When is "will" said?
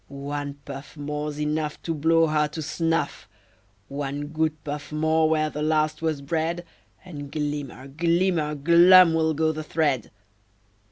9.13-9.35